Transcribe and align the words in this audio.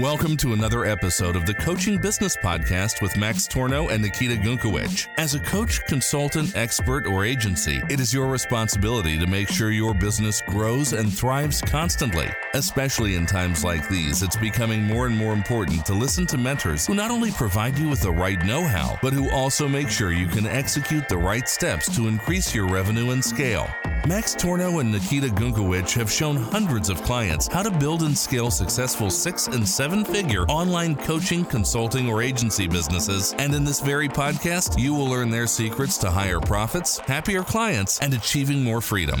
Welcome 0.00 0.38
to 0.38 0.54
another 0.54 0.86
episode 0.86 1.36
of 1.36 1.44
the 1.44 1.52
Coaching 1.52 1.98
Business 1.98 2.34
Podcast 2.34 3.02
with 3.02 3.18
Max 3.18 3.46
Tornow 3.46 3.90
and 3.90 4.00
Nikita 4.00 4.36
Gunkewitsch. 4.36 5.08
As 5.18 5.34
a 5.34 5.40
coach, 5.40 5.84
consultant, 5.84 6.56
expert, 6.56 7.06
or 7.06 7.26
agency, 7.26 7.82
it 7.90 8.00
is 8.00 8.10
your 8.10 8.26
responsibility 8.28 9.18
to 9.18 9.26
make 9.26 9.50
sure 9.50 9.70
your 9.70 9.92
business 9.92 10.40
grows 10.40 10.94
and 10.94 11.12
thrives 11.12 11.60
constantly. 11.60 12.30
Especially 12.54 13.14
in 13.14 13.26
times 13.26 13.62
like 13.62 13.86
these, 13.90 14.22
it's 14.22 14.36
becoming 14.36 14.82
more 14.84 15.04
and 15.04 15.14
more 15.14 15.34
important 15.34 15.84
to 15.84 15.92
listen 15.92 16.26
to 16.28 16.38
mentors 16.38 16.86
who 16.86 16.94
not 16.94 17.10
only 17.10 17.30
provide 17.32 17.78
you 17.78 17.90
with 17.90 18.00
the 18.00 18.10
right 18.10 18.42
know 18.46 18.64
how, 18.64 18.98
but 19.02 19.12
who 19.12 19.28
also 19.30 19.68
make 19.68 19.90
sure 19.90 20.12
you 20.12 20.28
can 20.28 20.46
execute 20.46 21.10
the 21.10 21.18
right 21.18 21.46
steps 21.46 21.94
to 21.94 22.08
increase 22.08 22.54
your 22.54 22.66
revenue 22.66 23.10
and 23.10 23.22
scale. 23.22 23.68
Max 24.08 24.34
Tornow 24.34 24.80
and 24.80 24.90
Nikita 24.90 25.26
Gunkewitsch 25.26 25.92
have 25.92 26.10
shown 26.10 26.34
hundreds 26.34 26.88
of 26.88 27.02
clients 27.02 27.46
how 27.46 27.62
to 27.62 27.70
build 27.70 28.02
and 28.02 28.16
scale 28.16 28.50
successful 28.50 29.10
six 29.10 29.46
and 29.46 29.68
seven 29.68 30.06
figure 30.06 30.44
online 30.44 30.96
coaching, 30.96 31.44
consulting, 31.44 32.08
or 32.08 32.22
agency 32.22 32.66
businesses. 32.66 33.34
And 33.34 33.54
in 33.54 33.62
this 33.62 33.80
very 33.80 34.08
podcast, 34.08 34.78
you 34.78 34.94
will 34.94 35.04
learn 35.04 35.28
their 35.28 35.46
secrets 35.46 35.98
to 35.98 36.10
higher 36.10 36.40
profits, 36.40 36.98
happier 36.98 37.42
clients, 37.42 38.00
and 38.00 38.14
achieving 38.14 38.64
more 38.64 38.80
freedom. 38.80 39.20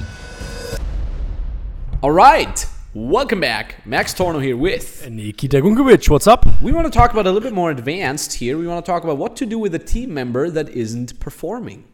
All 2.02 2.12
right, 2.12 2.66
welcome 2.94 3.40
back. 3.40 3.84
Max 3.86 4.14
Tornow 4.14 4.42
here 4.42 4.56
with. 4.56 5.06
Nikita 5.10 5.58
Gunkewitsch, 5.60 6.08
what's 6.08 6.26
up? 6.26 6.46
We 6.62 6.72
want 6.72 6.90
to 6.90 6.98
talk 6.98 7.12
about 7.12 7.26
a 7.26 7.30
little 7.30 7.46
bit 7.46 7.54
more 7.54 7.70
advanced 7.70 8.32
here. 8.32 8.56
We 8.56 8.66
want 8.66 8.82
to 8.86 8.90
talk 8.90 9.04
about 9.04 9.18
what 9.18 9.36
to 9.36 9.46
do 9.46 9.58
with 9.58 9.74
a 9.74 9.78
team 9.78 10.14
member 10.14 10.48
that 10.48 10.70
isn't 10.70 11.20
performing. 11.20 11.84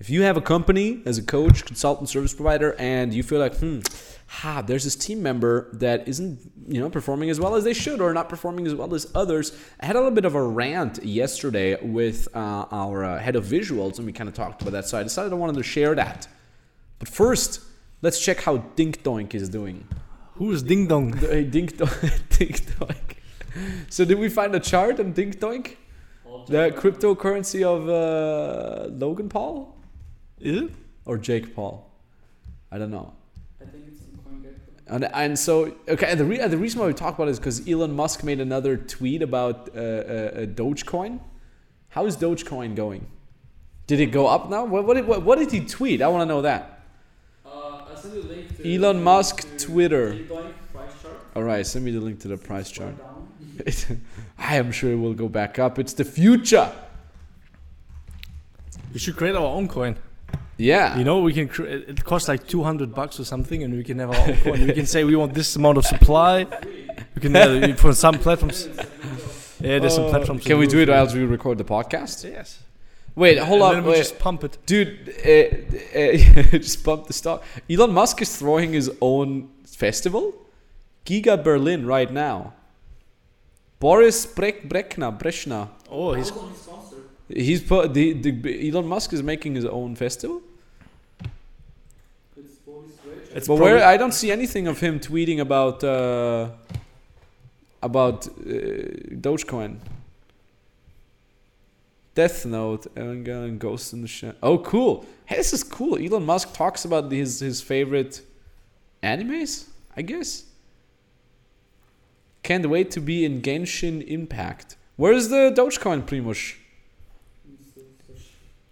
If 0.00 0.08
you 0.08 0.22
have 0.22 0.38
a 0.38 0.40
company 0.40 1.02
as 1.04 1.18
a 1.18 1.22
coach, 1.22 1.66
consultant, 1.66 2.08
service 2.08 2.32
provider, 2.32 2.74
and 2.78 3.12
you 3.12 3.22
feel 3.22 3.38
like, 3.38 3.54
hmm, 3.58 3.80
ha, 4.28 4.62
there's 4.62 4.84
this 4.84 4.96
team 4.96 5.22
member 5.22 5.68
that 5.74 6.08
isn't, 6.08 6.40
you 6.66 6.80
know, 6.80 6.88
performing 6.88 7.28
as 7.28 7.38
well 7.38 7.54
as 7.54 7.64
they 7.64 7.74
should 7.74 8.00
or 8.00 8.14
not 8.14 8.30
performing 8.30 8.66
as 8.66 8.74
well 8.74 8.94
as 8.94 9.12
others. 9.14 9.52
I 9.78 9.84
had 9.84 9.96
a 9.96 9.98
little 9.98 10.14
bit 10.14 10.24
of 10.24 10.34
a 10.34 10.42
rant 10.42 11.04
yesterday 11.04 11.76
with 11.84 12.28
uh, 12.34 12.64
our 12.72 13.04
uh, 13.04 13.18
head 13.18 13.36
of 13.36 13.44
visuals, 13.44 13.98
and 13.98 14.06
we 14.06 14.12
kind 14.14 14.26
of 14.26 14.34
talked 14.34 14.62
about 14.62 14.70
that. 14.70 14.86
So 14.86 14.98
I 14.98 15.02
decided 15.02 15.34
I 15.34 15.36
wanted 15.36 15.56
to 15.56 15.62
share 15.62 15.94
that. 15.94 16.26
But 16.98 17.08
first, 17.08 17.60
let's 18.00 18.18
check 18.18 18.40
how 18.40 18.56
Dink 18.76 19.02
Doink 19.02 19.34
is 19.34 19.50
doing. 19.50 19.86
Who 20.36 20.50
is 20.50 20.62
Ding 20.62 20.86
Dong? 20.86 21.12
Hey, 21.18 21.44
Dink 21.44 21.76
Doink. 21.76 22.28
Dink 22.38 22.62
Doink. 22.62 23.16
So 23.90 24.06
did 24.06 24.18
we 24.18 24.30
find 24.30 24.54
a 24.54 24.60
chart 24.60 24.98
on 24.98 25.12
Dink 25.12 25.38
Doink? 25.38 25.76
The 26.46 26.72
cryptocurrency 26.74 27.62
of 27.62 27.86
uh, 27.86 28.88
Logan 28.94 29.28
Paul? 29.28 29.76
Is 30.40 30.62
it? 30.62 30.70
or 31.04 31.18
Jake 31.18 31.54
Paul. 31.54 31.90
I 32.70 32.78
don't 32.78 32.90
know. 32.90 33.12
I 33.60 33.64
think 33.64 33.84
it's 33.88 34.02
And, 34.86 35.04
and 35.04 35.38
so 35.38 35.74
okay, 35.88 36.14
the 36.14 36.24
re- 36.24 36.46
the 36.46 36.56
reason 36.56 36.80
why 36.80 36.86
we 36.86 36.94
talk 36.94 37.14
about 37.14 37.28
it 37.28 37.32
is 37.32 37.38
because 37.38 37.68
Elon 37.68 37.94
Musk 37.94 38.22
made 38.22 38.40
another 38.40 38.76
tweet 38.76 39.22
about 39.22 39.70
uh, 39.74 39.80
uh, 39.80 39.82
uh, 39.82 40.46
Dogecoin. 40.46 41.20
How 41.88 42.06
is 42.06 42.16
Dogecoin 42.16 42.76
going? 42.76 43.06
Did 43.86 43.98
it 43.98 44.06
go 44.06 44.28
up 44.28 44.50
now? 44.50 44.64
What, 44.64 44.86
what, 44.86 45.04
what, 45.04 45.22
what 45.22 45.38
did 45.38 45.50
he 45.50 45.64
tweet? 45.64 46.00
I 46.00 46.06
want 46.06 46.22
to 46.22 46.26
know 46.26 46.42
that. 46.42 46.84
Elon 48.64 49.02
Musk 49.02 49.46
Twitter. 49.58 50.16
All 51.34 51.42
right, 51.42 51.66
send 51.66 51.84
me 51.84 51.90
the 51.90 52.00
link 52.00 52.20
to 52.20 52.28
the 52.28 52.36
price 52.36 52.70
chart. 52.70 52.94
I 54.38 54.56
am 54.56 54.70
sure 54.70 54.92
it 54.92 54.96
will 54.96 55.14
go 55.14 55.28
back 55.28 55.58
up. 55.58 55.78
It's 55.80 55.92
the 55.92 56.04
future. 56.04 56.70
We 58.92 59.00
should 59.00 59.16
create 59.16 59.34
our 59.34 59.42
own 59.42 59.66
coin. 59.66 59.96
Yeah. 60.60 60.98
You 60.98 61.04
know, 61.04 61.20
we 61.20 61.32
can. 61.32 61.48
Cre- 61.48 61.64
it 61.64 61.88
it 61.88 62.04
costs 62.04 62.28
like 62.28 62.46
two 62.46 62.62
hundred 62.62 62.94
bucks 62.94 63.18
or 63.18 63.24
something, 63.24 63.62
and 63.62 63.74
we 63.74 63.82
can 63.82 63.98
have 63.98 64.10
our 64.10 64.28
own 64.28 64.36
coin. 64.36 64.66
We 64.66 64.72
can 64.72 64.86
say 64.86 65.04
we 65.04 65.16
want 65.16 65.32
this 65.34 65.56
amount 65.56 65.78
of 65.78 65.86
supply. 65.86 66.46
We 67.14 67.20
can 67.22 67.34
uh, 67.34 67.74
for 67.76 67.94
some 67.94 68.18
platforms. 68.18 68.68
Yeah, 69.60 69.78
there's 69.78 69.94
some 69.94 70.08
platforms. 70.10 70.42
Uh, 70.44 70.48
Can 70.48 70.58
we 70.58 70.66
do 70.66 70.78
it 70.80 70.88
while 70.88 71.04
as 71.04 71.14
we 71.14 71.24
record 71.24 71.58
the 71.58 71.64
podcast? 71.64 72.24
Yes. 72.24 72.62
Wait, 73.14 73.38
hold 73.38 73.60
and 73.60 73.68
on. 73.68 73.74
Then 73.74 73.84
we 73.84 73.90
Wait. 73.90 73.98
just 73.98 74.18
pump 74.18 74.44
it. 74.44 74.56
Dude, 74.64 75.14
uh, 75.24 75.30
uh, 75.98 76.58
just 76.66 76.82
bump 76.84 77.06
the 77.06 77.12
stock. 77.12 77.42
Elon 77.68 77.92
Musk 77.92 78.22
is 78.22 78.36
throwing 78.36 78.72
his 78.72 78.90
own 79.00 79.50
festival, 79.66 80.34
Giga 81.04 81.42
Berlin, 81.42 81.84
right 81.86 82.10
now. 82.10 82.54
Boris 83.80 84.26
Brek 84.26 84.68
Brekna 84.68 85.18
Breshna. 85.18 85.68
Oh, 85.90 86.14
he's 86.14 86.32
He's 87.28 87.62
put 87.62 87.94
the, 87.94 88.12
the 88.12 88.68
Elon 88.68 88.86
Musk 88.86 89.12
is 89.12 89.22
making 89.22 89.54
his 89.54 89.64
own 89.64 89.94
festival. 89.94 90.42
It's 93.34 93.48
But 93.48 93.56
where 93.56 93.84
I 93.84 93.96
don't 93.96 94.12
see 94.12 94.30
anything 94.30 94.66
of 94.66 94.80
him 94.80 95.00
tweeting 95.00 95.40
about 95.40 95.82
uh, 95.84 96.48
about 97.82 98.26
uh, 98.26 98.30
Dogecoin. 99.24 99.76
Death 102.14 102.44
Note, 102.44 102.92
Evangelion, 102.96 103.58
Ghost 103.58 103.92
in 103.92 104.02
the 104.02 104.08
Shell. 104.08 104.34
Oh, 104.42 104.58
cool! 104.58 105.06
Hey, 105.26 105.36
this 105.36 105.52
is 105.52 105.62
cool. 105.62 105.96
Elon 105.96 106.26
Musk 106.26 106.52
talks 106.54 106.84
about 106.84 107.10
his 107.10 107.40
his 107.40 107.60
favorite 107.62 108.20
animes. 109.02 109.66
I 109.96 110.02
guess. 110.02 110.44
Can't 112.42 112.68
wait 112.68 112.90
to 112.92 113.00
be 113.00 113.24
in 113.24 113.42
Genshin 113.42 114.06
Impact. 114.06 114.76
Where's 114.96 115.28
the 115.28 115.52
Dogecoin, 115.56 116.02
Primush? 116.02 116.56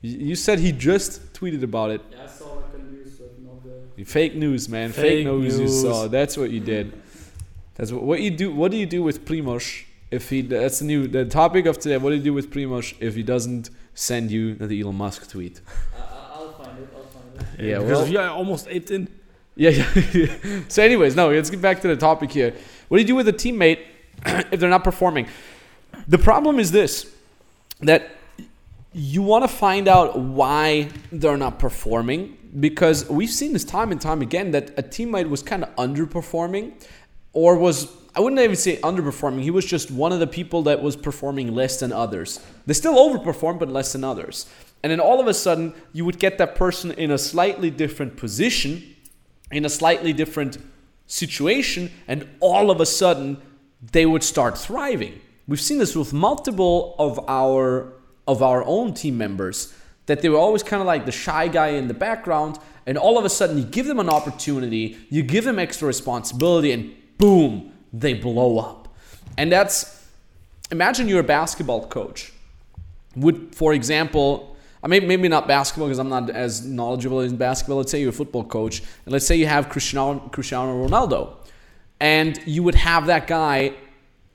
You 0.01 0.17
you 0.29 0.35
said 0.35 0.59
he 0.59 0.73
just 0.73 1.33
tweeted 1.33 1.63
about 1.63 1.91
it. 1.91 2.01
Yeah, 2.11 2.25
I 2.25 2.27
saw 2.27 2.55
like 2.55 2.75
a 2.75 2.79
news 2.79 3.21
of 3.21 3.39
not 3.41 3.63
the 3.65 3.88
Fake 4.05 4.35
news, 4.35 4.69
man. 4.69 4.93
Fake, 4.93 5.03
Fake 5.03 5.27
news, 5.27 5.59
you 5.59 5.69
saw. 5.69 6.09
That's 6.09 6.37
what 6.37 6.51
you 6.51 6.61
did. 6.61 6.93
That's 7.75 7.93
what, 7.93 8.03
what 8.03 8.21
you 8.21 8.31
do. 8.31 8.53
What 8.53 8.71
do 8.71 8.77
you 8.77 8.87
do 8.87 9.03
with 9.03 9.25
Primoz 9.25 9.85
if 10.11 10.31
he? 10.31 10.43
That's 10.43 10.81
the 10.81 10.85
new 10.85 11.07
the 11.07 11.25
topic 11.25 11.67
of 11.67 11.79
today. 11.79 11.97
What 11.97 12.11
do 12.11 12.17
you 12.17 12.23
do 12.23 12.33
with 12.35 12.51
Primoz 12.51 12.95
if 13.01 13.15
he 13.15 13.23
doesn't 13.23 13.71
send 13.95 14.31
you 14.31 14.55
the 14.55 14.81
Elon 14.81 14.97
Musk 14.97 15.31
tweet? 15.31 15.61
I, 15.97 16.01
I- 16.01 16.29
I'll 16.35 16.53
find 16.53 16.79
it. 16.79 16.89
I'll 16.97 17.03
find 17.05 17.59
it. 17.59 17.65
Yeah, 17.65 17.79
because 17.79 17.99
well- 17.99 18.09
we 18.09 18.17
are 18.17 18.31
almost 18.31 18.67
eight 18.71 18.91
in. 18.91 19.09
Yeah, 19.57 19.71
yeah. 20.13 20.61
so, 20.69 20.83
anyways, 20.83 21.17
no. 21.17 21.31
Let's 21.31 21.51
get 21.51 21.61
back 21.61 21.81
to 21.81 21.89
the 21.89 21.97
topic 21.97 22.31
here. 22.31 22.55
What 22.89 22.99
do 22.99 23.03
you 23.03 23.07
do 23.09 23.17
with 23.17 23.27
a 23.29 23.33
teammate 23.33 23.81
if 24.53 24.61
they're 24.61 24.71
not 24.71 24.85
performing? 24.85 25.27
The 26.07 26.19
problem 26.19 26.61
is 26.61 26.71
this: 26.71 27.13
that 27.81 28.11
you 28.95 29.23
want 29.23 29.45
to 29.45 29.49
find 29.49 29.87
out 29.89 30.19
why 30.19 30.89
they're 31.13 31.37
not 31.37 31.59
performing 31.59 32.38
because 32.59 33.09
we've 33.09 33.31
seen 33.31 33.53
this 33.53 33.65
time 33.65 33.93
and 33.93 34.01
time 34.01 34.23
again 34.23 34.51
that 34.53 34.71
a 34.79 34.83
teammate 34.83 35.29
was 35.29 35.43
kind 35.43 35.63
of 35.63 35.75
underperforming 35.77 36.73
or 37.33 37.57
was 37.57 37.89
I 38.15 38.21
wouldn't 38.21 38.41
even 38.41 38.57
say 38.57 38.79
underperforming. 38.79 39.43
He 39.43 39.51
was 39.51 39.65
just 39.65 39.93
one 39.93 40.13
of 40.13 40.19
the 40.19 40.27
people 40.27 40.63
that 40.65 40.83
was 40.83 40.97
performing 40.97 41.55
less 41.55 41.79
than 41.79 41.93
others. 41.93 42.41
They 42.67 42.75
still 42.75 42.97
overperform, 42.97 43.61
but 43.61 43.69
less 43.69 43.93
than 43.93 44.03
others. 44.03 44.47
And 44.83 44.91
then 44.91 44.99
all 44.99 45.21
of 45.21 45.29
a 45.29 45.35
sudden, 45.35 45.73
you 45.93 46.05
would 46.05 46.19
get 46.19 46.39
that 46.39 46.57
person 46.57 46.91
in 46.93 47.13
a 47.13 47.19
slightly 47.19 47.71
different 47.71 48.17
position, 48.17 48.83
in 49.53 49.65
a 49.65 49.69
slightly 49.69 50.13
different 50.13 50.59
situation, 51.07 51.93
and 52.09 52.29
all 52.41 52.73
of 52.73 52.81
a 52.81 52.87
sudden, 52.87 53.41
they 53.93 54.05
would 54.05 54.25
start 54.25 54.59
thriving. 54.59 55.21
We've 55.47 55.61
seen 55.61 55.79
this 55.79 55.95
with 55.95 56.13
multiple 56.13 56.97
of 56.99 57.21
our 57.29 57.93
of 58.27 58.43
our 58.43 58.65
own 58.65 58.95
team 58.95 59.17
members 59.17 59.73
that 60.09 60.23
they 60.23 60.29
were 60.29 60.39
always 60.39 60.63
kind 60.63 60.81
of 60.81 60.87
like 60.87 61.05
the 61.05 61.13
shy 61.13 61.49
guy 61.49 61.69
in 61.69 61.87
the 61.87 61.95
background, 61.95 62.59
and 62.87 62.97
all 62.97 63.19
of 63.19 63.25
a 63.27 63.29
sudden 63.29 63.59
you 63.59 63.65
give 63.65 63.87
them 63.87 64.01
an 64.01 64.09
opportunity, 64.09 64.97
you 65.11 65.23
give 65.23 65.45
them 65.45 65.59
extra 65.59 65.87
responsibility, 65.87 66.73
and 66.73 66.95
boom, 67.19 67.73
they 67.93 68.15
blow 68.15 68.59
up. 68.59 68.89
And 69.37 69.53
that's 69.53 70.07
imagine 70.71 71.09
you're 71.09 71.21
a 71.21 71.25
basketball 71.25 71.87
coach. 71.87 72.33
Would, 73.17 73.55
for 73.55 73.75
example, 73.75 74.57
I 74.83 74.89
mean, 74.89 75.07
maybe 75.07 75.29
not 75.29 75.47
basketball 75.47 75.89
because 75.89 75.99
I'm 75.99 76.09
not 76.09 76.31
as 76.31 76.65
knowledgeable 76.65 77.21
in 77.21 77.37
basketball. 77.37 77.77
Let's 77.77 77.91
say 77.91 78.01
you're 78.01 78.11
a 78.11 78.13
football 78.13 78.45
coach, 78.45 78.81
and 79.05 79.13
let's 79.13 79.27
say 79.27 79.37
you 79.37 79.47
have 79.47 79.69
Cristiano, 79.69 80.31
Ronaldo, 80.31 81.35
and 82.01 82.41
you 82.47 82.63
would 82.63 82.77
have 82.77 83.07
that 83.07 83.27
guy 83.27 83.75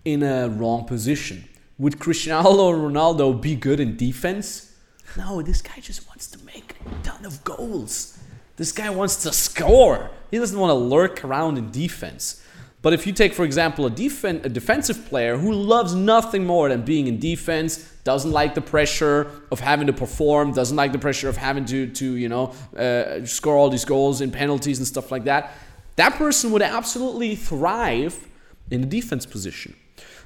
in 0.06 0.22
a 0.22 0.50
wrong 0.50 0.86
position. 0.86 1.48
Would 1.80 2.00
Cristiano 2.00 2.44
Ronaldo 2.74 3.42
be 3.42 3.56
good 3.56 3.80
in 3.80 3.98
defense? 3.98 4.73
No, 5.18 5.42
this 5.42 5.62
guy 5.62 5.80
just 5.80 6.08
wants 6.08 6.28
to 6.28 6.44
make 6.44 6.76
a 6.86 7.04
ton 7.04 7.26
of 7.26 7.44
goals. 7.44 8.18
This 8.56 8.72
guy 8.72 8.90
wants 8.90 9.24
to 9.24 9.34
score. 9.34 10.12
He 10.32 10.38
doesn't 10.38 10.58
want 10.58 10.72
to 10.72 10.76
lurk 10.76 11.24
around 11.24 11.58
in 11.58 11.72
defense. 11.72 12.44
But 12.84 12.92
if 12.92 13.08
you 13.08 13.14
take, 13.14 13.34
for 13.34 13.46
example, 13.46 13.86
a, 13.86 13.92
defen- 13.92 14.44
a 14.44 14.50
defensive 14.50 15.06
player 15.06 15.38
who 15.38 15.54
loves 15.54 15.96
nothing 15.96 16.46
more 16.46 16.68
than 16.68 16.82
being 16.82 17.08
in 17.08 17.18
defense, 17.18 17.78
doesn't 18.04 18.32
like 18.32 18.56
the 18.56 18.62
pressure 18.62 19.32
of 19.52 19.62
having 19.62 19.88
to 19.88 19.94
perform, 19.94 20.52
doesn't 20.52 20.76
like 20.76 20.92
the 20.92 21.00
pressure 21.00 21.30
of 21.30 21.38
having 21.38 21.64
to, 21.66 21.88
to 21.88 22.16
you 22.18 22.28
know, 22.28 22.54
uh, 22.78 23.26
score 23.26 23.56
all 23.56 23.70
these 23.70 23.86
goals 23.86 24.20
in 24.20 24.32
penalties 24.32 24.80
and 24.80 24.88
stuff 24.88 25.12
like 25.12 25.24
that, 25.24 25.54
that 25.96 26.16
person 26.16 26.52
would 26.52 26.62
absolutely 26.62 27.36
thrive 27.36 28.28
in 28.70 28.84
a 28.84 28.86
defense 28.86 29.26
position. 29.26 29.76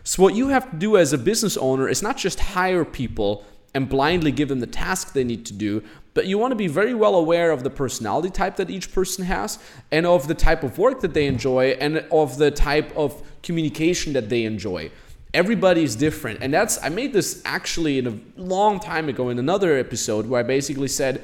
So 0.03 0.24
what 0.24 0.33
you 0.33 0.47
have 0.47 0.71
to 0.71 0.77
do 0.77 0.97
as 0.97 1.13
a 1.13 1.18
business 1.18 1.57
owner 1.57 1.88
is 1.88 2.01
not 2.01 2.18
just 2.18 2.39
hire 2.39 2.83
people 2.83 3.45
and 3.74 3.90
blindly 3.90 4.31
give 4.31 4.50
them 4.50 4.60
the 4.60 4.68
task 4.68 5.14
they 5.14 5.24
need 5.24 5.46
to 5.46 5.54
do, 5.54 5.84
but 6.14 6.25
you 6.25 6.38
want 6.38 6.52
to 6.52 6.56
be 6.56 6.68
very 6.68 6.94
well 6.94 7.16
aware 7.16 7.52
of 7.52 7.64
the 7.64 7.69
personality 7.69 8.30
type 8.30 8.56
that 8.56 8.69
each 8.69 8.92
person 8.92 9.25
has 9.25 9.60
and 9.92 10.06
of 10.06 10.28
the 10.28 10.34
type 10.34 10.64
of 10.64 10.78
work 10.78 11.02
that 11.02 11.14
they 11.14 11.28
enjoy 11.28 11.78
and 11.80 11.98
of 12.12 12.38
the 12.38 12.50
type 12.50 12.96
of 12.98 13.22
communication 13.44 14.14
that 14.14 14.30
they 14.30 14.44
enjoy. 14.44 14.90
Everybody's 15.34 15.96
different. 15.96 16.42
And 16.42 16.52
that's, 16.54 16.81
I 16.84 16.90
made 16.90 17.14
this 17.14 17.42
actually 17.46 18.00
in 18.00 18.08
a 18.08 18.19
long 18.42 18.80
time 18.80 19.10
ago 19.10 19.30
in 19.30 19.38
another 19.38 19.78
episode 19.78 20.25
where 20.25 20.40
I 20.40 20.44
basically 20.44 20.88
said, 20.88 21.22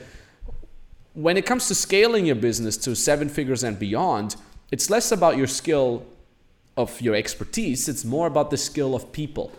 when 1.13 1.37
it 1.37 1.45
comes 1.45 1.67
to 1.69 1.75
scaling 1.75 2.25
your 2.25 2.35
business 2.35 2.77
to 2.77 2.95
seven 2.95 3.29
figures 3.29 3.63
and 3.63 3.79
beyond, 3.79 4.35
it's 4.71 4.89
less 4.89 5.11
about 5.11 5.37
your 5.37 5.47
skill 5.47 6.05
of 6.75 6.99
your 7.01 7.15
expertise, 7.15 7.87
it's 7.87 8.03
more 8.03 8.27
about 8.27 8.49
the 8.49 8.57
skill 8.57 8.95
of 8.95 9.11
people 9.11 9.51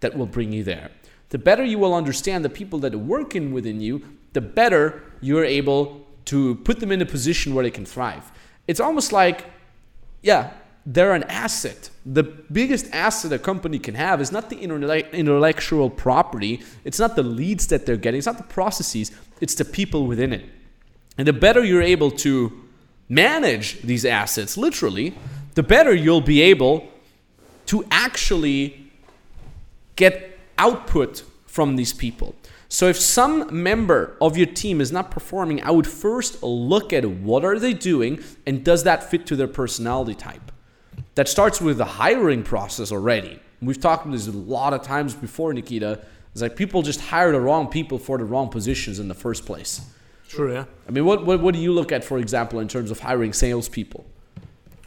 that 0.00 0.16
will 0.16 0.26
bring 0.26 0.52
you 0.52 0.64
there. 0.64 0.90
The 1.34 1.38
better 1.38 1.64
you 1.64 1.80
will 1.80 1.96
understand 1.96 2.44
the 2.44 2.48
people 2.48 2.78
that 2.78 2.94
are 2.94 3.06
working 3.16 3.52
within 3.52 3.80
you, 3.80 4.02
the 4.34 4.40
better 4.40 5.02
you're 5.20 5.44
able 5.44 6.06
to 6.26 6.54
put 6.54 6.78
them 6.78 6.92
in 6.92 7.02
a 7.02 7.06
position 7.06 7.56
where 7.56 7.64
they 7.64 7.72
can 7.72 7.84
thrive. 7.84 8.30
It's 8.68 8.78
almost 8.78 9.10
like, 9.10 9.46
yeah, 10.22 10.52
they're 10.86 11.12
an 11.12 11.24
asset. 11.24 11.90
The 12.06 12.22
biggest 12.22 12.86
asset 12.92 13.32
a 13.32 13.40
company 13.40 13.80
can 13.80 13.96
have 13.96 14.20
is 14.20 14.30
not 14.30 14.48
the 14.48 14.58
intellectual 14.58 15.90
property, 15.90 16.62
it's 16.84 17.00
not 17.00 17.16
the 17.16 17.24
leads 17.24 17.66
that 17.66 17.84
they're 17.84 17.96
getting, 17.96 18.18
it's 18.18 18.28
not 18.28 18.36
the 18.36 18.44
processes, 18.44 19.10
it's 19.40 19.56
the 19.56 19.64
people 19.64 20.06
within 20.06 20.32
it. 20.32 20.44
And 21.18 21.26
the 21.26 21.32
better 21.32 21.64
you're 21.64 21.82
able 21.82 22.12
to 22.12 22.52
manage 23.08 23.82
these 23.82 24.04
assets, 24.04 24.56
literally, 24.56 25.16
the 25.56 25.64
better 25.64 25.92
you'll 25.92 26.20
be 26.20 26.42
able 26.42 26.86
to 27.66 27.84
actually 27.90 28.88
get 29.96 30.30
output 30.58 31.22
from 31.46 31.76
these 31.76 31.92
people. 31.92 32.34
So 32.68 32.88
if 32.88 32.98
some 32.98 33.62
member 33.62 34.16
of 34.20 34.36
your 34.36 34.46
team 34.46 34.80
is 34.80 34.90
not 34.90 35.10
performing, 35.10 35.62
I 35.62 35.70
would 35.70 35.86
first 35.86 36.42
look 36.42 36.92
at 36.92 37.04
what 37.04 37.44
are 37.44 37.58
they 37.58 37.72
doing 37.72 38.22
and 38.46 38.64
does 38.64 38.82
that 38.84 39.08
fit 39.08 39.26
to 39.26 39.36
their 39.36 39.46
personality 39.46 40.14
type. 40.14 40.50
That 41.14 41.28
starts 41.28 41.60
with 41.60 41.78
the 41.78 41.84
hiring 41.84 42.42
process 42.42 42.90
already. 42.90 43.38
We've 43.62 43.80
talked 43.80 44.04
about 44.04 44.16
this 44.16 44.26
a 44.26 44.32
lot 44.32 44.72
of 44.72 44.82
times 44.82 45.14
before, 45.14 45.54
Nikita. 45.54 46.04
It's 46.32 46.42
like 46.42 46.56
people 46.56 46.82
just 46.82 47.00
hire 47.00 47.30
the 47.30 47.40
wrong 47.40 47.68
people 47.68 47.98
for 47.98 48.18
the 48.18 48.24
wrong 48.24 48.48
positions 48.48 48.98
in 48.98 49.06
the 49.06 49.14
first 49.14 49.46
place. 49.46 49.80
True, 50.28 50.52
yeah. 50.52 50.64
I 50.88 50.90
mean, 50.90 51.04
what, 51.04 51.24
what, 51.24 51.40
what 51.40 51.54
do 51.54 51.60
you 51.60 51.72
look 51.72 51.92
at, 51.92 52.02
for 52.02 52.18
example, 52.18 52.58
in 52.58 52.66
terms 52.66 52.90
of 52.90 52.98
hiring 52.98 53.32
salespeople? 53.32 54.04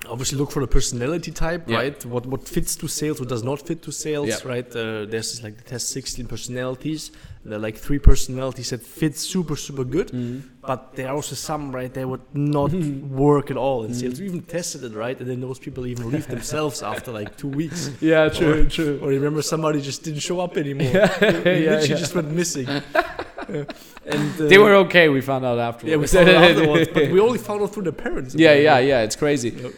Obviously, 0.09 0.37
look 0.37 0.51
for 0.51 0.61
the 0.61 0.67
personality 0.67 1.31
type, 1.31 1.63
Yeah. 1.69 1.77
right? 1.81 2.05
What 2.05 2.25
what 2.25 2.47
fits 2.47 2.75
to 2.77 2.87
sales, 2.87 3.19
what 3.19 3.29
does 3.29 3.43
not 3.43 3.59
fit 3.67 3.81
to 3.83 3.91
sales, 3.91 4.27
Yeah. 4.29 4.47
right? 4.53 4.67
Uh, 4.75 5.05
there's 5.11 5.43
like 5.43 5.55
the 5.57 5.63
test 5.63 5.89
16 5.89 6.25
personalities. 6.27 7.11
There 7.45 7.55
are 7.57 7.61
like 7.61 7.77
three 7.77 7.99
personalities 7.99 8.69
that 8.71 8.81
fit 8.81 9.17
super 9.17 9.55
super 9.55 9.85
good, 9.85 10.07
Mm-hmm. 10.11 10.39
but 10.61 10.79
there 10.95 11.07
are 11.09 11.15
also 11.15 11.35
some 11.35 11.71
right 11.75 11.93
that 11.93 12.05
would 12.07 12.25
not 12.33 12.71
work 12.73 13.51
at 13.51 13.57
all 13.57 13.83
in 13.85 13.91
Mm-hmm. 13.91 13.99
sales. 13.99 14.19
We 14.19 14.25
even 14.27 14.41
tested 14.41 14.83
it, 14.83 14.93
right? 14.93 15.17
And 15.21 15.27
then 15.29 15.39
those 15.41 15.59
people 15.59 15.85
even 15.87 16.11
leave 16.11 16.27
themselves 16.27 16.81
after 16.91 17.11
like 17.19 17.37
two 17.37 17.47
weeks. 17.61 17.89
Yeah, 18.01 18.29
true, 18.29 18.61
Or- 18.65 18.69
true. 18.69 18.99
Or 19.01 19.11
you 19.13 19.19
remember 19.19 19.41
somebody 19.41 19.81
just 19.81 20.03
didn't 20.03 20.21
show 20.29 20.39
up 20.45 20.57
anymore. 20.57 20.91
They 21.19 21.63
yeah, 21.65 21.71
literally 21.71 21.89
yeah. 21.89 22.03
just 22.03 22.15
went 22.15 22.29
missing. 22.31 22.67
Yeah. 22.67 23.63
And 24.15 24.31
uh, 24.41 24.47
They 24.47 24.57
were 24.57 24.75
okay, 24.85 25.09
we 25.09 25.21
found 25.21 25.43
out 25.45 25.59
afterwards. 25.59 25.91
Yeah, 25.91 25.97
we 25.97 26.07
found 26.07 26.29
out 26.29 26.43
afterwards, 26.51 26.89
but 26.93 27.11
we 27.11 27.19
only 27.19 27.39
found 27.39 27.61
out 27.61 27.73
through 27.73 27.83
the 27.83 27.91
parents. 28.05 28.35
yeah, 28.35 28.53
yeah, 28.53 28.79
yeah. 28.79 29.01
It's 29.07 29.15
crazy. 29.17 29.49
Yep. 29.49 29.73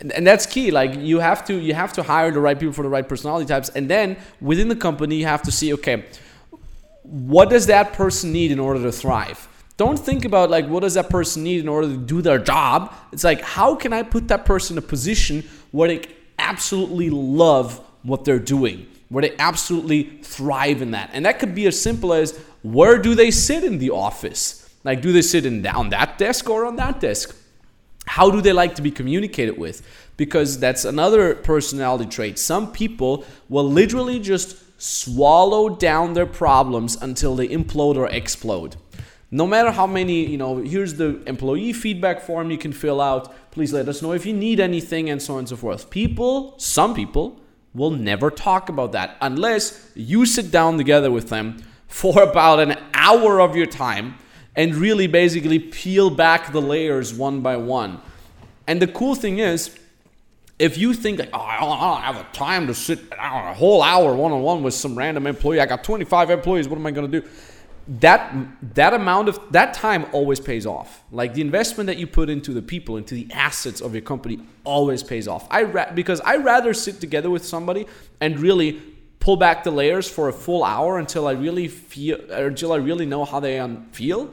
And- 0.00 0.26
that's 0.26 0.46
key. 0.46 0.70
Like 0.70 0.94
you 0.96 1.20
have 1.20 1.44
to 1.46 1.54
you 1.54 1.74
have 1.74 1.92
to 1.94 2.02
hire 2.02 2.30
the 2.30 2.40
right 2.40 2.58
people 2.58 2.72
for 2.72 2.82
the 2.82 2.88
right 2.88 3.08
personality 3.08 3.46
types, 3.46 3.68
and 3.70 3.88
then 3.88 4.16
within 4.40 4.68
the 4.68 4.76
company 4.76 5.16
you 5.16 5.26
have 5.26 5.42
to 5.42 5.52
see 5.52 5.72
okay, 5.74 6.04
what 7.02 7.50
does 7.50 7.66
that 7.66 7.92
person 7.92 8.32
need 8.32 8.50
in 8.50 8.58
order 8.58 8.82
to 8.82 8.92
thrive? 8.92 9.48
Don't 9.76 9.98
think 9.98 10.24
about 10.24 10.50
like 10.50 10.66
what 10.66 10.80
does 10.80 10.94
that 10.94 11.10
person 11.10 11.42
need 11.42 11.60
in 11.60 11.68
order 11.68 11.88
to 11.88 11.96
do 11.96 12.22
their 12.22 12.38
job. 12.38 12.94
It's 13.12 13.24
like 13.24 13.40
how 13.42 13.74
can 13.74 13.92
I 13.92 14.02
put 14.02 14.28
that 14.28 14.44
person 14.44 14.78
in 14.78 14.84
a 14.84 14.86
position 14.86 15.44
where 15.72 15.88
they 15.88 16.02
absolutely 16.38 17.10
love 17.10 17.80
what 18.02 18.24
they're 18.24 18.38
doing, 18.38 18.86
where 19.08 19.22
they 19.22 19.34
absolutely 19.38 20.18
thrive 20.22 20.82
in 20.82 20.92
that, 20.92 21.10
and 21.12 21.24
that 21.26 21.38
could 21.38 21.54
be 21.54 21.66
as 21.66 21.80
simple 21.80 22.12
as 22.12 22.38
where 22.62 22.98
do 22.98 23.14
they 23.14 23.30
sit 23.30 23.64
in 23.64 23.78
the 23.78 23.90
office? 23.90 24.68
Like 24.84 25.02
do 25.02 25.12
they 25.12 25.22
sit 25.22 25.44
in 25.46 25.66
on 25.66 25.90
that 25.90 26.18
desk 26.18 26.48
or 26.48 26.64
on 26.64 26.76
that 26.76 27.00
desk? 27.00 27.36
How 28.06 28.30
do 28.30 28.40
they 28.40 28.52
like 28.52 28.74
to 28.76 28.82
be 28.82 28.90
communicated 28.90 29.58
with? 29.58 29.82
Because 30.16 30.58
that's 30.58 30.84
another 30.84 31.34
personality 31.34 32.06
trait. 32.06 32.38
Some 32.38 32.70
people 32.72 33.24
will 33.48 33.68
literally 33.68 34.20
just 34.20 34.56
swallow 34.80 35.68
down 35.70 36.12
their 36.12 36.26
problems 36.26 36.96
until 37.00 37.34
they 37.34 37.48
implode 37.48 37.96
or 37.96 38.08
explode. 38.08 38.76
No 39.30 39.46
matter 39.46 39.70
how 39.70 39.86
many 39.86 40.26
you 40.26 40.36
know 40.36 40.58
here's 40.58 40.94
the 40.94 41.22
employee 41.26 41.72
feedback 41.72 42.20
form 42.20 42.50
you 42.50 42.58
can 42.58 42.72
fill 42.72 43.00
out. 43.00 43.34
Please 43.50 43.72
let 43.72 43.88
us 43.88 44.02
know 44.02 44.12
if 44.12 44.26
you 44.26 44.32
need 44.32 44.60
anything 44.60 45.10
and 45.10 45.20
so 45.20 45.34
on 45.34 45.40
and 45.40 45.48
so 45.48 45.56
forth. 45.56 45.90
People 45.90 46.54
some 46.58 46.94
people 46.94 47.40
will 47.74 47.90
never 47.90 48.30
talk 48.30 48.68
about 48.68 48.92
that 48.92 49.16
unless 49.20 49.90
you 49.94 50.26
sit 50.26 50.50
down 50.50 50.76
together 50.76 51.10
with 51.10 51.30
them 51.30 51.56
for 51.88 52.22
about 52.22 52.60
an 52.60 52.76
hour 52.92 53.40
of 53.40 53.56
your 53.56 53.66
time 53.66 54.14
and 54.56 54.74
really 54.74 55.06
basically 55.06 55.58
peel 55.58 56.10
back 56.10 56.52
the 56.52 56.62
layers 56.62 57.12
one 57.12 57.40
by 57.40 57.56
one. 57.56 58.00
And 58.66 58.80
the 58.80 58.86
cool 58.86 59.14
thing 59.14 59.38
is, 59.38 59.76
if 60.58 60.78
you 60.78 60.94
think 60.94 61.18
like, 61.18 61.30
oh, 61.32 61.40
I 61.40 61.60
don't, 61.60 62.00
have 62.00 62.16
the 62.16 62.36
time 62.36 62.68
to 62.68 62.74
sit 62.74 63.00
a 63.12 63.54
whole 63.54 63.82
hour 63.82 64.14
one 64.14 64.32
on 64.32 64.42
one 64.42 64.62
with 64.62 64.74
some 64.74 64.96
random 64.96 65.26
employee, 65.26 65.60
I 65.60 65.66
got 65.66 65.82
25 65.82 66.30
employees, 66.30 66.68
what 66.68 66.78
am 66.78 66.86
I 66.86 66.92
going 66.92 67.10
to 67.10 67.20
do? 67.20 67.28
That 68.00 68.34
that 68.74 68.94
amount 68.94 69.28
of 69.28 69.38
that 69.50 69.74
time 69.74 70.06
always 70.12 70.40
pays 70.40 70.64
off. 70.64 71.02
Like 71.10 71.34
the 71.34 71.42
investment 71.42 71.88
that 71.88 71.98
you 71.98 72.06
put 72.06 72.30
into 72.30 72.54
the 72.54 72.62
people, 72.62 72.96
into 72.96 73.14
the 73.14 73.30
assets 73.30 73.82
of 73.82 73.92
your 73.92 74.00
company, 74.00 74.40
always 74.62 75.02
pays 75.02 75.28
off. 75.28 75.46
I 75.50 75.64
ra- 75.64 75.92
because 75.92 76.22
I 76.22 76.36
rather 76.36 76.72
sit 76.72 76.98
together 76.98 77.28
with 77.28 77.44
somebody 77.44 77.86
and 78.22 78.40
really 78.40 78.80
pull 79.20 79.36
back 79.36 79.64
the 79.64 79.70
layers 79.70 80.08
for 80.08 80.28
a 80.28 80.32
full 80.32 80.64
hour 80.64 80.98
until 80.98 81.26
I 81.26 81.32
really 81.32 81.68
feel, 81.68 82.18
or 82.32 82.46
until 82.46 82.72
I 82.72 82.76
really 82.76 83.04
know 83.04 83.26
how 83.26 83.38
they 83.38 83.58
um, 83.58 83.86
feel 83.92 84.32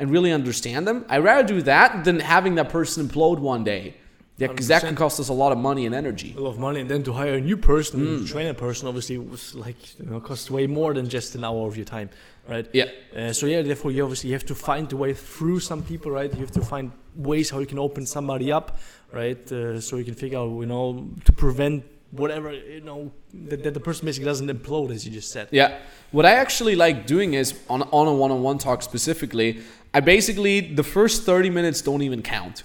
and 0.00 0.10
really 0.10 0.32
understand 0.32 0.88
them. 0.88 1.04
I'd 1.08 1.22
rather 1.22 1.46
do 1.46 1.62
that 1.62 2.04
than 2.04 2.18
having 2.20 2.56
that 2.56 2.68
person 2.70 3.06
implode 3.06 3.38
one 3.38 3.62
day. 3.64 3.94
Yeah, 4.38 4.46
Because 4.48 4.68
that 4.68 4.80
can 4.80 4.94
cost 4.96 5.20
us 5.20 5.28
a 5.28 5.34
lot 5.34 5.52
of 5.52 5.58
money 5.58 5.84
and 5.84 5.94
energy. 5.94 6.34
a 6.36 6.40
lot 6.40 6.52
of 6.56 6.58
money, 6.58 6.80
and 6.80 6.88
then 6.88 7.02
to 7.02 7.12
hire 7.12 7.34
a 7.34 7.40
new 7.50 7.58
person, 7.58 8.00
Mm. 8.00 8.26
train 8.26 8.46
a 8.46 8.54
person, 8.54 8.88
obviously 8.88 9.18
was 9.18 9.54
like 9.54 9.76
you 10.00 10.06
know 10.10 10.18
costs 10.18 10.50
way 10.50 10.66
more 10.66 10.94
than 10.94 11.06
just 11.16 11.34
an 11.34 11.44
hour 11.44 11.62
of 11.70 11.76
your 11.76 11.84
time, 11.96 12.08
right? 12.48 12.66
Yeah. 12.72 12.86
Uh, 13.14 13.32
so 13.34 13.44
yeah, 13.46 13.60
therefore 13.60 13.90
you 13.94 14.02
obviously 14.02 14.30
have 14.36 14.46
to 14.46 14.54
find 14.54 14.90
a 14.92 14.96
way 14.96 15.12
through 15.12 15.60
some 15.60 15.82
people, 15.82 16.10
right? 16.10 16.32
You 16.32 16.40
have 16.46 16.52
to 16.60 16.62
find 16.74 16.90
ways 17.30 17.50
how 17.50 17.58
you 17.58 17.66
can 17.66 17.78
open 17.78 18.06
somebody 18.06 18.50
up, 18.50 18.66
right? 19.12 19.42
Uh, 19.52 19.78
so 19.86 19.98
you 19.98 20.04
can 20.10 20.14
figure 20.14 20.38
out, 20.38 20.50
you 20.62 20.66
know, 20.74 21.06
to 21.26 21.32
prevent 21.32 21.84
whatever 22.12 22.50
you 22.52 22.80
know 22.90 23.12
that, 23.50 23.62
that 23.62 23.74
the 23.74 23.84
person 23.88 24.06
basically 24.06 24.24
doesn't 24.32 24.48
implode, 24.48 24.90
as 24.90 25.04
you 25.06 25.12
just 25.12 25.30
said. 25.30 25.46
Yeah. 25.52 25.78
What 26.12 26.24
I 26.24 26.32
actually 26.44 26.76
like 26.76 27.06
doing 27.06 27.34
is 27.34 27.48
on, 27.68 27.82
on 27.98 28.06
a 28.08 28.14
one 28.24 28.30
on 28.32 28.40
one 28.42 28.58
talk 28.58 28.82
specifically, 28.82 29.60
I 29.92 30.00
basically, 30.00 30.60
the 30.60 30.84
first 30.84 31.24
30 31.24 31.50
minutes 31.50 31.82
don't 31.82 32.02
even 32.02 32.22
count. 32.22 32.62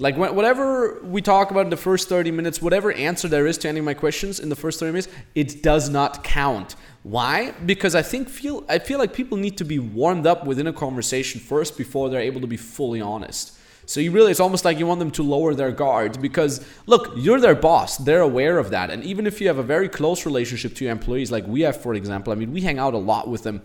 Like 0.00 0.16
whatever 0.16 1.00
we 1.02 1.20
talk 1.20 1.50
about 1.50 1.66
in 1.66 1.70
the 1.70 1.76
first 1.76 2.08
30 2.08 2.30
minutes, 2.30 2.62
whatever 2.62 2.92
answer 2.92 3.26
there 3.26 3.48
is 3.48 3.58
to 3.58 3.68
any 3.68 3.80
of 3.80 3.84
my 3.84 3.94
questions 3.94 4.38
in 4.38 4.48
the 4.48 4.54
first 4.54 4.78
30 4.78 4.92
minutes, 4.92 5.08
it 5.34 5.60
does 5.60 5.90
not 5.90 6.22
count. 6.22 6.76
Why? 7.02 7.50
Because 7.66 7.96
I 7.96 8.02
think 8.02 8.28
feel 8.28 8.64
I 8.68 8.78
feel 8.78 9.00
like 9.00 9.12
people 9.12 9.36
need 9.36 9.56
to 9.58 9.64
be 9.64 9.80
warmed 9.80 10.24
up 10.24 10.46
within 10.46 10.68
a 10.68 10.72
conversation 10.72 11.40
first 11.40 11.76
before 11.76 12.10
they're 12.10 12.20
able 12.20 12.40
to 12.42 12.46
be 12.46 12.56
fully 12.56 13.00
honest. 13.00 13.58
So 13.86 13.98
you 13.98 14.12
really 14.12 14.30
it's 14.30 14.38
almost 14.38 14.64
like 14.64 14.78
you 14.78 14.86
want 14.86 15.00
them 15.00 15.10
to 15.12 15.24
lower 15.24 15.52
their 15.52 15.72
guard 15.72 16.22
because 16.22 16.64
look, 16.86 17.12
you're 17.16 17.40
their 17.40 17.56
boss. 17.56 17.96
They're 17.96 18.20
aware 18.20 18.58
of 18.58 18.70
that. 18.70 18.90
And 18.90 19.02
even 19.02 19.26
if 19.26 19.40
you 19.40 19.48
have 19.48 19.58
a 19.58 19.64
very 19.64 19.88
close 19.88 20.24
relationship 20.24 20.76
to 20.76 20.84
your 20.84 20.92
employees 20.92 21.32
like 21.32 21.44
we 21.48 21.62
have 21.62 21.80
for 21.80 21.94
example, 21.94 22.32
I 22.32 22.36
mean, 22.36 22.52
we 22.52 22.60
hang 22.60 22.78
out 22.78 22.94
a 22.94 22.98
lot 22.98 23.26
with 23.26 23.42
them 23.42 23.62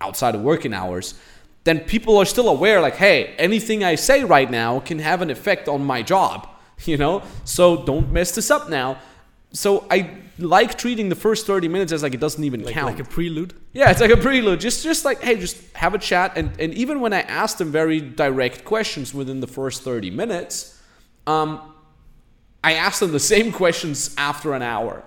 outside 0.00 0.36
of 0.36 0.42
working 0.42 0.72
hours 0.72 1.14
then 1.64 1.80
people 1.80 2.16
are 2.18 2.24
still 2.26 2.48
aware 2.48 2.80
like 2.80 2.96
hey 2.96 3.34
anything 3.38 3.82
i 3.84 3.94
say 3.94 4.22
right 4.24 4.50
now 4.50 4.80
can 4.80 4.98
have 4.98 5.22
an 5.22 5.30
effect 5.30 5.68
on 5.68 5.84
my 5.84 6.02
job 6.02 6.48
you 6.86 6.96
know? 6.96 7.22
So 7.44 7.84
don't 7.84 8.10
mess 8.12 8.34
this 8.34 8.50
up 8.50 8.68
now. 8.68 8.98
So 9.52 9.86
i 9.90 10.10
like 10.38 10.76
treating 10.76 11.08
the 11.08 11.14
first 11.14 11.46
30 11.46 11.68
minutes 11.68 11.92
as 11.92 12.02
like 12.02 12.12
it 12.12 12.18
doesn't 12.20 12.42
even 12.42 12.64
Like, 12.64 12.74
count. 12.74 12.86
like 12.92 12.98
a 13.06 13.08
prelude. 13.08 13.54
yeah 13.72 13.90
it's 13.92 14.00
like 14.00 14.10
a 14.10 14.16
prelude. 14.16 14.58
Just 14.60 14.82
just 14.82 15.04
like 15.04 15.22
hey 15.22 15.36
just 15.36 15.56
have 15.76 15.94
a 15.94 15.98
chat. 15.98 16.32
And, 16.36 16.50
and 16.58 16.74
even 16.74 17.00
when 17.00 17.12
i 17.12 17.20
ask 17.20 17.58
them 17.58 17.70
very 17.70 18.00
direct 18.00 18.64
questions 18.64 19.14
within 19.14 19.38
the 19.40 19.46
first 19.46 19.82
30 19.82 20.10
minutes 20.10 20.54
um, 21.28 21.60
i 22.64 22.72
ask 22.74 22.98
them 22.98 23.12
the 23.12 23.20
same 23.34 23.52
questions 23.62 24.14
after 24.18 24.52
an 24.54 24.62
hour. 24.62 25.04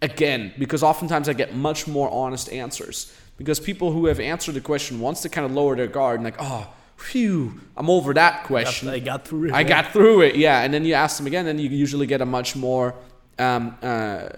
Again 0.00 0.52
because 0.58 0.82
oftentimes 0.82 1.28
i 1.28 1.32
get 1.32 1.54
much 1.56 1.86
more 1.88 2.08
honest 2.10 2.48
answers 2.52 3.12
because 3.36 3.60
people 3.60 3.92
who 3.92 4.06
have 4.06 4.20
answered 4.20 4.54
the 4.54 4.60
question 4.60 5.00
once 5.00 5.22
they 5.22 5.28
kind 5.28 5.44
of 5.44 5.52
lower 5.52 5.76
their 5.76 5.86
guard 5.86 6.16
and 6.16 6.24
like 6.24 6.36
oh 6.38 6.66
phew 6.96 7.60
i'm 7.76 7.90
over 7.90 8.14
that 8.14 8.44
question 8.44 8.88
I 8.88 8.98
got 9.00 9.26
through 9.26 9.48
it. 9.48 9.54
I 9.54 9.64
got 9.64 9.92
through 9.92 10.22
it, 10.22 10.36
yeah. 10.36 10.62
And 10.62 10.72
then 10.72 10.84
you 10.84 10.94
ask 10.94 11.16
them 11.18 11.26
again, 11.26 11.46
and 11.46 11.60
you 11.60 11.68
usually 11.68 12.06
get 12.06 12.20
a 12.20 12.26
much 12.26 12.54
more 12.54 12.94
um, 13.38 13.76
uh, 13.82 14.28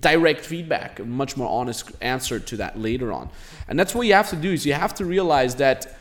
direct 0.00 0.44
feedback, 0.44 1.00
a 1.00 1.04
much 1.04 1.36
more 1.36 1.48
honest 1.48 1.90
answer 2.00 2.38
to 2.38 2.56
that 2.58 2.78
later 2.78 3.12
on. 3.12 3.30
And 3.68 3.78
that's 3.78 3.94
what 3.94 4.06
you 4.06 4.14
have 4.14 4.30
to 4.30 4.36
do 4.36 4.52
is 4.52 4.64
you 4.64 4.74
have 4.74 4.94
to 4.94 5.04
realize 5.04 5.56
that 5.56 5.98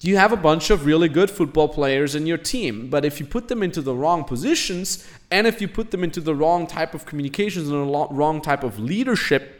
you 0.00 0.16
have 0.16 0.32
a 0.32 0.36
bunch 0.36 0.70
of 0.70 0.84
really 0.84 1.08
good 1.08 1.30
football 1.30 1.68
players 1.68 2.14
in 2.14 2.26
your 2.26 2.38
team, 2.38 2.90
but 2.90 3.04
if 3.04 3.18
you 3.18 3.26
put 3.26 3.48
them 3.48 3.62
into 3.62 3.80
the 3.80 3.94
wrong 3.94 4.24
positions 4.24 5.08
and 5.30 5.46
if 5.46 5.60
you 5.60 5.68
put 5.68 5.90
them 5.90 6.04
into 6.04 6.20
the 6.20 6.34
wrong 6.34 6.66
type 6.66 6.94
of 6.94 7.06
communications 7.06 7.68
and 7.68 7.88
the 7.88 8.06
wrong 8.10 8.40
type 8.40 8.62
of 8.62 8.78
leadership, 8.78 9.59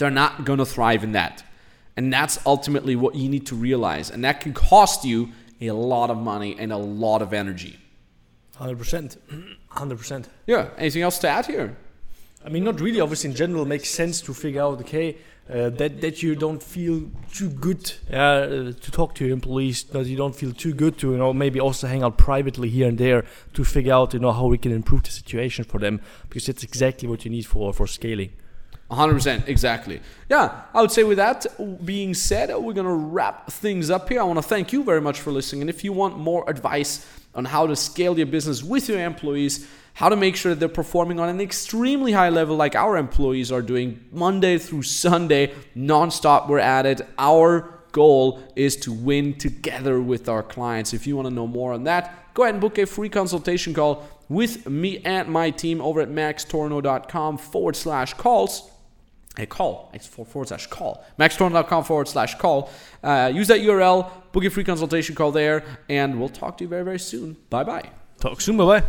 they're 0.00 0.10
not 0.10 0.44
going 0.44 0.58
to 0.58 0.66
thrive 0.66 1.04
in 1.04 1.12
that. 1.12 1.44
And 1.96 2.12
that's 2.12 2.38
ultimately 2.46 2.96
what 2.96 3.14
you 3.14 3.28
need 3.28 3.46
to 3.46 3.54
realize. 3.54 4.10
And 4.10 4.24
that 4.24 4.40
can 4.40 4.54
cost 4.54 5.04
you 5.04 5.28
a 5.60 5.70
lot 5.70 6.10
of 6.10 6.16
money 6.16 6.56
and 6.58 6.72
a 6.72 6.76
lot 6.78 7.20
of 7.20 7.32
energy. 7.32 7.78
Hundred 8.56 8.78
percent, 8.78 9.16
hundred 9.68 9.98
percent. 9.98 10.28
Yeah. 10.46 10.70
Anything 10.78 11.02
else 11.02 11.18
to 11.18 11.28
add 11.28 11.46
here? 11.46 11.76
I 12.44 12.48
mean, 12.48 12.64
not 12.64 12.80
really. 12.80 13.00
Obviously, 13.00 13.30
in 13.30 13.36
general, 13.36 13.62
it 13.62 13.68
makes 13.68 13.90
sense 13.90 14.22
to 14.22 14.32
figure 14.32 14.62
out 14.62 14.80
okay 14.80 15.16
uh, 15.50 15.68
that 15.70 16.00
that 16.00 16.22
you 16.22 16.34
don't 16.34 16.62
feel 16.62 17.10
too 17.32 17.50
good 17.50 17.92
uh, 18.10 18.72
to 18.72 18.90
talk 18.90 19.14
to 19.16 19.24
your 19.24 19.34
employees. 19.34 19.84
That 19.84 20.06
you 20.06 20.16
don't 20.16 20.34
feel 20.34 20.52
too 20.52 20.72
good 20.72 20.96
to 20.98 21.12
you 21.12 21.18
know 21.18 21.32
maybe 21.34 21.60
also 21.60 21.86
hang 21.86 22.02
out 22.02 22.16
privately 22.16 22.70
here 22.70 22.88
and 22.88 22.96
there 22.96 23.24
to 23.52 23.64
figure 23.64 23.92
out 23.92 24.14
you 24.14 24.20
know 24.20 24.32
how 24.32 24.46
we 24.46 24.58
can 24.58 24.72
improve 24.72 25.02
the 25.02 25.10
situation 25.10 25.64
for 25.64 25.78
them 25.78 26.00
because 26.30 26.48
it's 26.48 26.64
exactly 26.64 27.08
what 27.08 27.24
you 27.26 27.30
need 27.30 27.46
for 27.46 27.74
for 27.74 27.86
scaling. 27.86 28.32
100% 28.90 29.46
exactly. 29.46 30.00
Yeah 30.28 30.62
i 30.74 30.80
would 30.80 30.90
say 30.90 31.04
with 31.04 31.18
that 31.18 31.46
being 31.84 32.14
said 32.14 32.54
we're 32.56 32.72
to 32.72 32.82
wrap 32.84 33.50
things 33.50 33.90
up 33.90 34.08
here. 34.08 34.20
I 34.20 34.24
want 34.24 34.38
to 34.38 34.42
thank 34.42 34.72
you 34.72 34.82
very 34.82 35.00
much 35.00 35.20
for 35.20 35.30
listening. 35.30 35.62
And 35.62 35.70
if 35.70 35.84
you 35.84 35.92
want 35.92 36.18
more 36.18 36.48
advice 36.48 37.06
on 37.34 37.44
how 37.44 37.66
to 37.66 37.76
scale 37.76 38.16
your 38.16 38.26
business 38.26 38.62
with 38.62 38.88
your 38.88 39.00
employees 39.00 39.68
how 39.94 40.08
to 40.08 40.16
make 40.16 40.36
sure 40.36 40.54
that 40.54 40.60
they're 40.60 40.68
performing 40.68 41.20
on 41.20 41.28
an 41.28 41.40
extremely 41.40 42.12
high 42.12 42.28
level 42.28 42.56
like 42.56 42.74
our 42.74 42.96
employees 42.96 43.52
are 43.52 43.62
doing 43.62 44.04
monday 44.12 44.58
through 44.58 44.82
sunday 44.82 45.52
nonstop 45.76 46.48
we're 46.48 46.58
at 46.58 46.86
it. 46.86 47.00
Our 47.18 47.74
goal 47.92 48.40
is 48.54 48.76
to 48.76 48.92
win 48.92 49.36
together 49.36 50.00
with 50.00 50.28
our 50.28 50.44
clients. 50.44 50.94
If 50.94 51.08
you 51.08 51.16
want 51.16 51.26
to 51.26 51.34
know 51.34 51.46
more 51.46 51.72
on 51.72 51.84
that 51.84 52.34
go 52.34 52.42
ahead 52.44 52.54
and 52.54 52.60
book 52.60 52.78
a 52.78 52.86
free 52.86 53.08
consultation 53.08 53.74
call 53.74 54.06
with 54.28 54.68
me 54.68 54.98
and 54.98 55.28
my 55.28 55.50
team 55.50 55.80
over 55.80 56.00
at 56.00 56.08
maxtornow.com 56.08 57.38
forward 57.38 57.76
slash 57.76 58.14
calls 58.14 58.69
a 59.40 59.46
call. 59.46 59.90
It's 59.94 60.06
forward 60.06 60.48
slash 60.48 60.66
call. 60.66 61.04
maxtornow.com 61.18 61.84
forward 61.84 62.08
slash 62.08 62.34
call. 62.36 62.70
Uh, 63.02 63.30
use 63.34 63.48
that 63.48 63.60
URL, 63.60 64.10
book 64.32 64.44
a 64.44 64.50
free 64.50 64.64
consultation 64.64 65.14
call 65.14 65.32
there, 65.32 65.64
and 65.88 66.18
we'll 66.18 66.28
talk 66.28 66.58
to 66.58 66.64
you 66.64 66.68
very, 66.68 66.84
very 66.84 66.98
soon. 66.98 67.36
Bye 67.50 67.64
bye. 67.64 67.90
Talk 68.18 68.40
soon. 68.40 68.56
Bye 68.56 68.80
bye. 68.80 68.86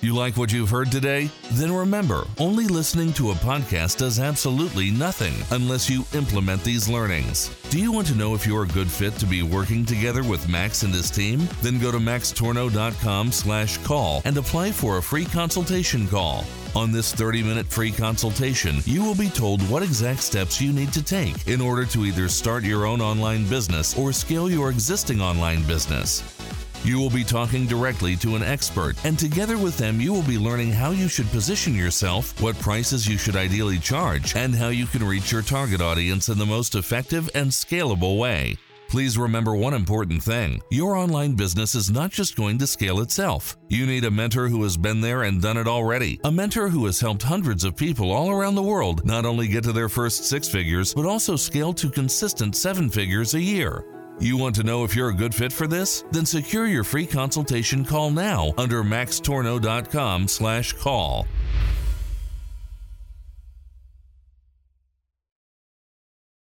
You 0.00 0.14
like 0.14 0.36
what 0.36 0.52
you've 0.52 0.70
heard 0.70 0.92
today? 0.92 1.28
Then 1.54 1.72
remember, 1.72 2.24
only 2.38 2.68
listening 2.68 3.12
to 3.14 3.32
a 3.32 3.34
podcast 3.34 3.98
does 3.98 4.20
absolutely 4.20 4.92
nothing 4.92 5.34
unless 5.50 5.90
you 5.90 6.04
implement 6.14 6.62
these 6.62 6.88
learnings. 6.88 7.50
Do 7.70 7.80
you 7.80 7.90
want 7.90 8.06
to 8.06 8.14
know 8.14 8.36
if 8.36 8.46
you're 8.46 8.62
a 8.62 8.68
good 8.68 8.88
fit 8.88 9.14
to 9.14 9.26
be 9.26 9.42
working 9.42 9.84
together 9.84 10.22
with 10.22 10.48
Max 10.48 10.84
and 10.84 10.94
his 10.94 11.10
team? 11.10 11.48
Then 11.62 11.80
go 11.80 11.90
to 11.90 11.98
maxtornow.com 11.98 13.32
slash 13.32 13.78
call 13.78 14.22
and 14.24 14.36
apply 14.36 14.70
for 14.70 14.98
a 14.98 15.02
free 15.02 15.24
consultation 15.24 16.06
call. 16.06 16.44
On 16.76 16.92
this 16.92 17.12
30 17.12 17.42
minute 17.42 17.66
free 17.66 17.90
consultation, 17.90 18.76
you 18.84 19.02
will 19.02 19.16
be 19.16 19.28
told 19.28 19.68
what 19.68 19.82
exact 19.82 20.22
steps 20.22 20.60
you 20.60 20.72
need 20.72 20.92
to 20.92 21.02
take 21.02 21.48
in 21.48 21.60
order 21.60 21.84
to 21.86 22.04
either 22.04 22.28
start 22.28 22.62
your 22.62 22.86
own 22.86 23.00
online 23.00 23.44
business 23.48 23.98
or 23.98 24.12
scale 24.12 24.48
your 24.48 24.70
existing 24.70 25.20
online 25.20 25.64
business. 25.64 26.37
You 26.84 26.98
will 26.98 27.10
be 27.10 27.24
talking 27.24 27.66
directly 27.66 28.16
to 28.16 28.36
an 28.36 28.42
expert, 28.42 28.96
and 29.04 29.18
together 29.18 29.58
with 29.58 29.76
them, 29.76 30.00
you 30.00 30.12
will 30.12 30.22
be 30.22 30.38
learning 30.38 30.70
how 30.70 30.90
you 30.90 31.08
should 31.08 31.30
position 31.30 31.74
yourself, 31.74 32.40
what 32.40 32.58
prices 32.60 33.06
you 33.06 33.18
should 33.18 33.36
ideally 33.36 33.78
charge, 33.78 34.36
and 34.36 34.54
how 34.54 34.68
you 34.68 34.86
can 34.86 35.04
reach 35.04 35.32
your 35.32 35.42
target 35.42 35.80
audience 35.80 36.28
in 36.28 36.38
the 36.38 36.46
most 36.46 36.74
effective 36.74 37.28
and 37.34 37.50
scalable 37.50 38.18
way. 38.18 38.56
Please 38.88 39.18
remember 39.18 39.54
one 39.54 39.74
important 39.74 40.22
thing 40.22 40.62
your 40.70 40.96
online 40.96 41.34
business 41.34 41.74
is 41.74 41.90
not 41.90 42.10
just 42.10 42.36
going 42.36 42.56
to 42.58 42.66
scale 42.66 43.00
itself. 43.00 43.58
You 43.68 43.84
need 43.84 44.04
a 44.04 44.10
mentor 44.10 44.48
who 44.48 44.62
has 44.62 44.78
been 44.78 45.02
there 45.02 45.24
and 45.24 45.42
done 45.42 45.58
it 45.58 45.68
already, 45.68 46.18
a 46.24 46.32
mentor 46.32 46.70
who 46.70 46.86
has 46.86 46.98
helped 46.98 47.22
hundreds 47.22 47.64
of 47.64 47.76
people 47.76 48.10
all 48.10 48.30
around 48.30 48.54
the 48.54 48.62
world 48.62 49.04
not 49.04 49.26
only 49.26 49.46
get 49.46 49.64
to 49.64 49.72
their 49.72 49.90
first 49.90 50.24
six 50.24 50.48
figures, 50.48 50.94
but 50.94 51.04
also 51.04 51.36
scale 51.36 51.74
to 51.74 51.90
consistent 51.90 52.56
seven 52.56 52.88
figures 52.88 53.34
a 53.34 53.40
year. 53.40 53.84
You 54.20 54.36
want 54.36 54.56
to 54.56 54.64
know 54.64 54.82
if 54.82 54.96
you're 54.96 55.10
a 55.10 55.14
good 55.14 55.34
fit 55.34 55.52
for 55.52 55.68
this? 55.68 56.02
Then 56.10 56.26
secure 56.26 56.66
your 56.66 56.82
free 56.82 57.06
consultation 57.06 57.84
call 57.84 58.10
now 58.10 58.52
under 58.58 58.82
maxtornow.com/call. 58.82 61.26